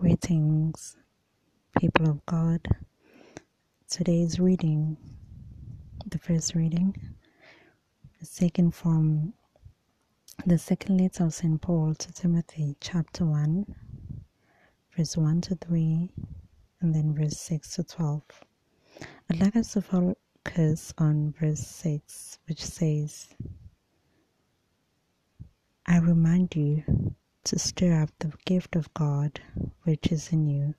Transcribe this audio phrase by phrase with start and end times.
[0.00, 0.96] Greetings,
[1.78, 2.66] people of God.
[3.90, 4.96] Today's reading,
[6.06, 6.96] the first reading,
[8.22, 9.34] is taken from
[10.46, 11.60] the second letter of St.
[11.60, 13.66] Paul to Timothy, chapter 1,
[14.96, 16.10] verse 1 to 3,
[16.80, 18.22] and then verse 6 to 12.
[19.30, 23.28] I'd like us to focus on verse 6, which says,
[25.84, 26.84] I remind you
[27.44, 29.40] to stir up the gift of God
[29.84, 30.74] which is in you.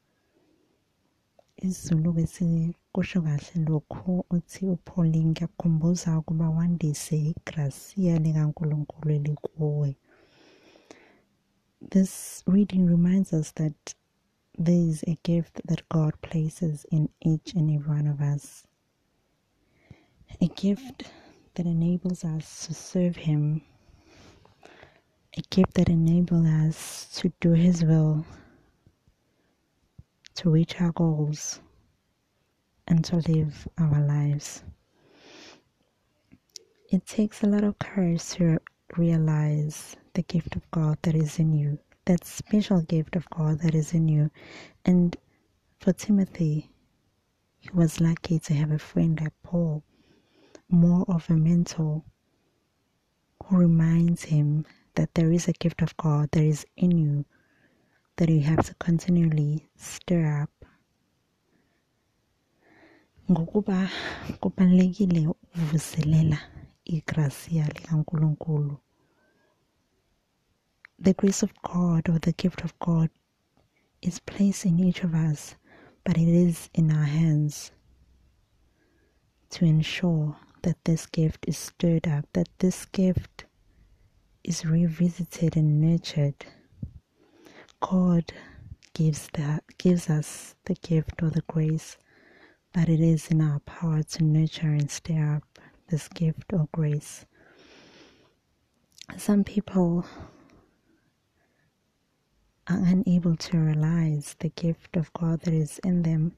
[1.65, 9.95] isiZulu kusho kahle lokhu uthi uPaul ngiyakukhumbuza ukuba wandise igrasiya likaNkulunkulu elikuwe.
[11.89, 13.95] This reading reminds us that
[14.57, 18.67] there is a gift that God places in each and every one of us.
[20.41, 21.03] A gift
[21.55, 23.61] that enables us to serve Him
[25.37, 28.25] a gift that enables us to do His will,
[30.35, 31.61] to reach our goals,
[32.87, 34.63] and to live our lives.
[36.89, 38.59] It takes a lot of courage to
[38.97, 43.73] realize the gift of God that is in you, that special gift of God that
[43.73, 44.29] is in you.
[44.83, 45.15] And
[45.79, 46.69] for Timothy,
[47.59, 49.81] he was lucky to have a friend like Paul,
[50.69, 52.03] more of a mentor
[53.45, 57.25] who reminds him that there is a gift of God that is in you
[58.17, 60.49] that you have to continually stir up.
[63.31, 63.89] ngokuba
[64.41, 66.37] kubalulekile ukuvuselela
[70.99, 73.09] the grace of God or the gift of God
[74.01, 75.55] is placed in each of us
[76.03, 77.71] but it is in our hands
[79.49, 83.45] to ensure that this gift is stirred up that this gift
[84.43, 86.45] is revisited and nurtured,
[87.79, 88.31] God
[88.93, 91.97] gives that gives us the gift or the grace,
[92.73, 95.59] but it is in our power to nurture and stir up
[95.89, 97.25] this gift or grace.
[99.17, 100.05] Some people
[102.67, 106.33] are unable to realize the gift of God that is in them,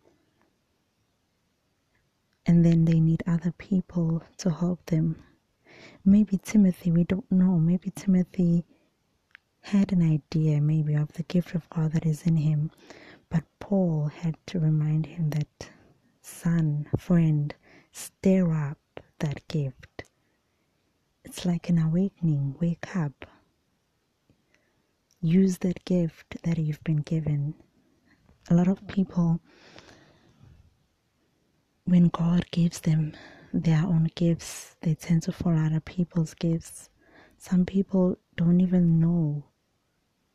[2.45, 5.23] and then they need other people to help them
[6.05, 7.57] maybe Timothy, we don't know.
[7.57, 8.65] Maybe Timothy
[9.61, 12.71] had an idea, maybe, of the gift of God that is in him.
[13.29, 15.69] But Paul had to remind him that,
[16.21, 17.53] son, friend,
[17.91, 18.77] stir up
[19.19, 20.03] that gift.
[21.23, 22.55] It's like an awakening.
[22.59, 23.25] Wake up.
[25.21, 27.53] Use that gift that you've been given.
[28.49, 29.39] A lot of people,
[31.85, 33.13] when God gives them
[33.53, 34.75] their own gifts.
[34.81, 36.89] They tend to follow other people's gifts.
[37.37, 39.45] Some people don't even know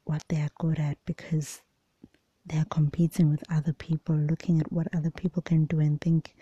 [0.05, 1.61] what they are good at because
[2.47, 6.34] they are competing with other people, looking at what other people can do and think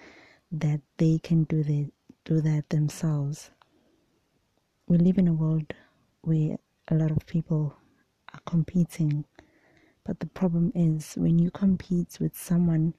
[0.52, 1.90] that they can do the
[2.24, 3.50] do that themselves.
[4.86, 5.72] We live in a world
[6.22, 6.58] where
[6.88, 7.76] a lot of people
[8.32, 9.24] are competing,
[10.04, 12.94] but the problem is when you compete with someone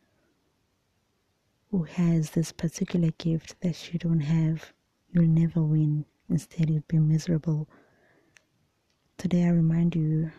[1.72, 4.74] who has this particular gift that you don't have,
[5.12, 6.06] you'll never win.
[6.30, 7.68] Instead, you'll be miserable.
[9.18, 10.32] Today, I remind you,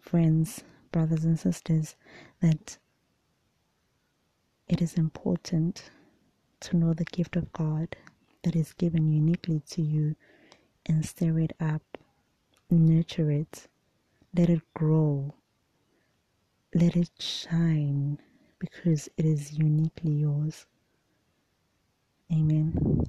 [0.00, 1.96] friends, brothers, and sisters,
[2.40, 2.78] that
[4.68, 5.90] it is important
[6.60, 7.96] to know the gift of God
[8.42, 10.16] that is given uniquely to you
[10.86, 11.82] and stir it up,
[12.70, 13.68] nurture it,
[14.34, 15.34] let it grow,
[16.74, 18.18] let it shine
[18.64, 20.66] because it is uniquely yours.
[22.32, 23.04] Amen.